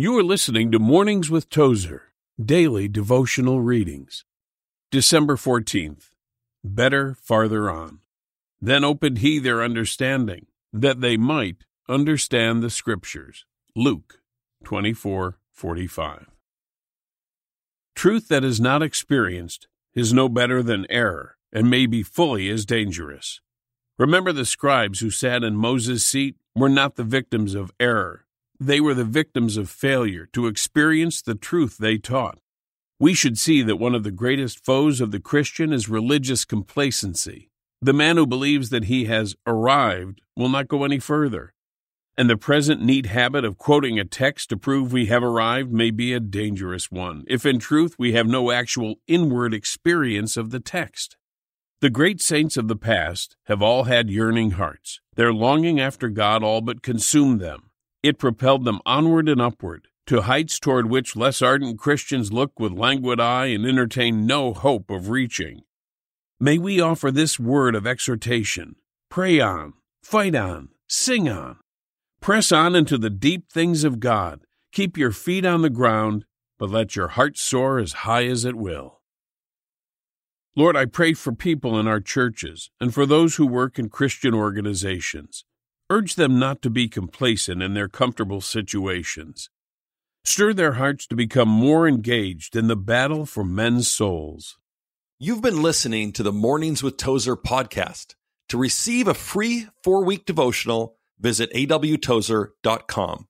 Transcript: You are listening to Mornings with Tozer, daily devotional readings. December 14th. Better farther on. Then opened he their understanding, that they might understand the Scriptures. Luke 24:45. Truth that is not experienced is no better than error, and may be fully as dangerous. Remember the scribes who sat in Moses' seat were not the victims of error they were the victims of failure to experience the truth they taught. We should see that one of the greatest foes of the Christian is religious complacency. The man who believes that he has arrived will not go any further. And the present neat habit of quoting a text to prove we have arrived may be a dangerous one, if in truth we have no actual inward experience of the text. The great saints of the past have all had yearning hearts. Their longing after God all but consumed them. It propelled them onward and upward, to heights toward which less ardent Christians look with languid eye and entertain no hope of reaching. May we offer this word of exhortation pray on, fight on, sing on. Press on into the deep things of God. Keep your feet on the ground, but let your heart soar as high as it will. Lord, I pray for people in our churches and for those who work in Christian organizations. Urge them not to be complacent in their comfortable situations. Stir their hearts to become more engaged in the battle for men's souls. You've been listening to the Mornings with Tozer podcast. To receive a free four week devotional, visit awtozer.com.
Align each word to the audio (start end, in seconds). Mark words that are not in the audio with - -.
You 0.00 0.16
are 0.16 0.22
listening 0.22 0.70
to 0.70 0.78
Mornings 0.78 1.28
with 1.28 1.50
Tozer, 1.50 2.12
daily 2.40 2.86
devotional 2.86 3.60
readings. 3.60 4.24
December 4.92 5.34
14th. 5.34 6.10
Better 6.62 7.16
farther 7.20 7.68
on. 7.68 7.98
Then 8.60 8.84
opened 8.84 9.18
he 9.18 9.40
their 9.40 9.60
understanding, 9.60 10.46
that 10.72 11.00
they 11.00 11.16
might 11.16 11.64
understand 11.88 12.62
the 12.62 12.70
Scriptures. 12.70 13.44
Luke 13.74 14.20
24:45. 14.64 16.26
Truth 17.96 18.28
that 18.28 18.44
is 18.44 18.60
not 18.60 18.84
experienced 18.84 19.66
is 19.96 20.12
no 20.12 20.28
better 20.28 20.62
than 20.62 20.86
error, 20.88 21.38
and 21.52 21.68
may 21.68 21.86
be 21.86 22.04
fully 22.04 22.48
as 22.48 22.64
dangerous. 22.64 23.40
Remember 23.98 24.32
the 24.32 24.46
scribes 24.46 25.00
who 25.00 25.10
sat 25.10 25.42
in 25.42 25.56
Moses' 25.56 26.06
seat 26.06 26.36
were 26.54 26.68
not 26.68 26.94
the 26.94 27.02
victims 27.02 27.56
of 27.56 27.72
error 27.80 28.27
they 28.60 28.80
were 28.80 28.94
the 28.94 29.04
victims 29.04 29.56
of 29.56 29.70
failure 29.70 30.28
to 30.32 30.46
experience 30.46 31.22
the 31.22 31.34
truth 31.34 31.76
they 31.78 31.98
taught. 31.98 32.38
We 33.00 33.14
should 33.14 33.38
see 33.38 33.62
that 33.62 33.76
one 33.76 33.94
of 33.94 34.02
the 34.02 34.10
greatest 34.10 34.64
foes 34.64 35.00
of 35.00 35.12
the 35.12 35.20
Christian 35.20 35.72
is 35.72 35.88
religious 35.88 36.44
complacency. 36.44 37.50
The 37.80 37.92
man 37.92 38.16
who 38.16 38.26
believes 38.26 38.70
that 38.70 38.84
he 38.84 39.04
has 39.04 39.36
arrived 39.46 40.20
will 40.36 40.48
not 40.48 40.66
go 40.66 40.82
any 40.82 40.98
further. 40.98 41.54
And 42.16 42.28
the 42.28 42.36
present 42.36 42.82
neat 42.82 43.06
habit 43.06 43.44
of 43.44 43.58
quoting 43.58 44.00
a 44.00 44.04
text 44.04 44.48
to 44.48 44.56
prove 44.56 44.92
we 44.92 45.06
have 45.06 45.22
arrived 45.22 45.72
may 45.72 45.92
be 45.92 46.12
a 46.12 46.18
dangerous 46.18 46.90
one, 46.90 47.22
if 47.28 47.46
in 47.46 47.60
truth 47.60 47.94
we 47.96 48.14
have 48.14 48.26
no 48.26 48.50
actual 48.50 48.96
inward 49.06 49.54
experience 49.54 50.36
of 50.36 50.50
the 50.50 50.58
text. 50.58 51.16
The 51.80 51.90
great 51.90 52.20
saints 52.20 52.56
of 52.56 52.66
the 52.66 52.74
past 52.74 53.36
have 53.44 53.62
all 53.62 53.84
had 53.84 54.10
yearning 54.10 54.52
hearts. 54.52 54.98
Their 55.14 55.32
longing 55.32 55.78
after 55.78 56.08
God 56.08 56.42
all 56.42 56.60
but 56.60 56.82
consumed 56.82 57.40
them. 57.40 57.67
It 58.02 58.18
propelled 58.18 58.64
them 58.64 58.80
onward 58.86 59.28
and 59.28 59.40
upward, 59.40 59.88
to 60.06 60.22
heights 60.22 60.58
toward 60.60 60.88
which 60.88 61.16
less 61.16 61.42
ardent 61.42 61.78
Christians 61.78 62.32
look 62.32 62.58
with 62.58 62.72
languid 62.72 63.20
eye 63.20 63.46
and 63.46 63.66
entertain 63.66 64.26
no 64.26 64.54
hope 64.54 64.90
of 64.90 65.10
reaching. 65.10 65.62
May 66.40 66.58
we 66.58 66.80
offer 66.80 67.10
this 67.10 67.40
word 67.40 67.74
of 67.74 67.86
exhortation 67.86 68.76
pray 69.10 69.40
on, 69.40 69.72
fight 70.02 70.34
on, 70.34 70.68
sing 70.86 71.28
on. 71.28 71.58
Press 72.20 72.52
on 72.52 72.76
into 72.76 72.98
the 72.98 73.10
deep 73.10 73.50
things 73.50 73.84
of 73.84 74.00
God. 74.00 74.40
Keep 74.72 74.96
your 74.96 75.12
feet 75.12 75.44
on 75.44 75.62
the 75.62 75.70
ground, 75.70 76.24
but 76.58 76.70
let 76.70 76.94
your 76.94 77.08
heart 77.08 77.38
soar 77.38 77.78
as 77.78 78.04
high 78.04 78.26
as 78.26 78.44
it 78.44 78.54
will. 78.54 79.00
Lord, 80.54 80.76
I 80.76 80.86
pray 80.86 81.14
for 81.14 81.32
people 81.32 81.78
in 81.78 81.86
our 81.86 82.00
churches 82.00 82.70
and 82.80 82.92
for 82.92 83.06
those 83.06 83.36
who 83.36 83.46
work 83.46 83.78
in 83.78 83.88
Christian 83.88 84.34
organizations. 84.34 85.44
Urge 85.90 86.16
them 86.16 86.38
not 86.38 86.60
to 86.60 86.68
be 86.68 86.86
complacent 86.86 87.62
in 87.62 87.72
their 87.72 87.88
comfortable 87.88 88.42
situations. 88.42 89.48
Stir 90.22 90.52
their 90.52 90.74
hearts 90.74 91.06
to 91.06 91.16
become 91.16 91.48
more 91.48 91.88
engaged 91.88 92.54
in 92.54 92.66
the 92.66 92.76
battle 92.76 93.24
for 93.24 93.42
men's 93.42 93.88
souls. 93.88 94.58
You've 95.18 95.40
been 95.40 95.62
listening 95.62 96.12
to 96.12 96.22
the 96.22 96.32
Mornings 96.32 96.82
with 96.82 96.98
Tozer 96.98 97.36
podcast. 97.36 98.16
To 98.50 98.58
receive 98.58 99.08
a 99.08 99.14
free 99.14 99.68
four 99.82 100.04
week 100.04 100.26
devotional, 100.26 100.98
visit 101.18 101.50
awtozer.com. 101.54 103.28